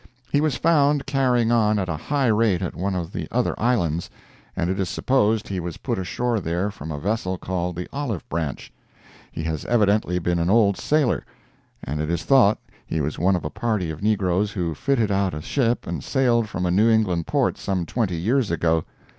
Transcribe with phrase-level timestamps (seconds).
[0.31, 4.09] He was found carrying on at a high rate at one of the other islands,
[4.55, 8.27] and it is supposed he was put ashore there from a vessel called the Olive
[8.27, 8.73] Branch.
[9.31, 11.23] He has evidently been an old sailor,
[11.83, 15.35] and it is thought he was one of a party of negroes who fitted out
[15.35, 18.83] a ship and sailed from a New England port some twenty years ago.